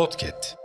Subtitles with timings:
[0.00, 0.56] Podcast.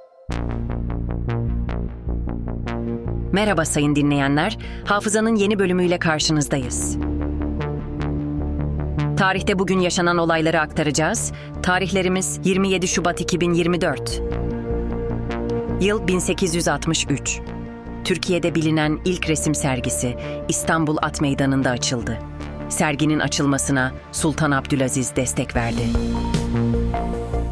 [3.32, 4.58] Merhaba sayın dinleyenler.
[4.86, 6.98] Hafızanın yeni bölümüyle karşınızdayız.
[9.18, 11.32] Tarihte bugün yaşanan olayları aktaracağız.
[11.64, 14.22] Tarihlerimiz 27 Şubat 2024.
[15.82, 17.40] Yıl 1863.
[18.04, 20.16] Türkiye'de bilinen ilk resim sergisi
[20.50, 22.20] İstanbul At Meydanı'nda açıldı.
[22.70, 25.84] Serginin açılmasına Sultan Abdülaziz destek verdi.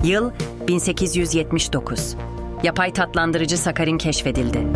[0.03, 0.31] Yıl
[0.67, 2.15] 1879.
[2.63, 4.67] Yapay tatlandırıcı sakarin keşfedildi.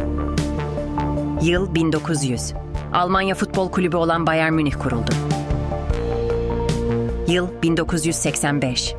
[1.41, 2.53] Yıl 1900.
[2.93, 5.11] Almanya Futbol Kulübü olan Bayern Münih kuruldu.
[7.27, 8.95] Yıl 1985.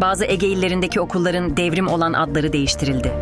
[0.00, 3.12] Bazı Ege illerindeki okulların devrim olan adları değiştirildi.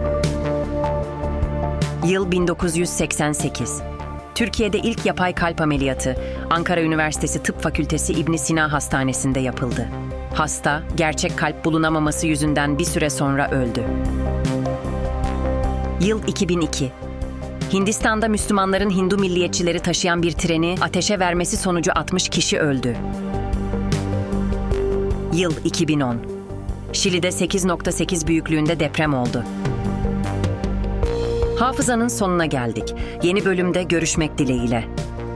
[2.07, 3.83] Yıl 1988.
[4.35, 6.17] Türkiye'de ilk yapay kalp ameliyatı
[6.51, 9.89] Ankara Üniversitesi Tıp Fakültesi İbn Sina Hastanesi'nde yapıldı.
[10.35, 13.85] Hasta, gerçek kalp bulunamaması yüzünden bir süre sonra öldü.
[16.01, 16.93] Yıl 2002.
[17.73, 22.97] Hindistan'da Müslümanların Hindu milliyetçileri taşıyan bir treni ateşe vermesi sonucu 60 kişi öldü.
[25.33, 26.17] Yıl 2010.
[26.93, 29.45] Şili'de 8.8 büyüklüğünde deprem oldu.
[31.59, 32.95] Hafızanın sonuna geldik.
[33.23, 34.85] Yeni bölümde görüşmek dileğiyle.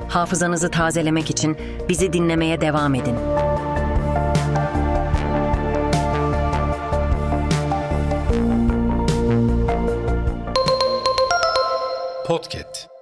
[0.08, 1.56] Hafızanızı tazelemek için
[1.88, 3.14] bizi dinlemeye devam edin.
[12.24, 12.93] Podcast.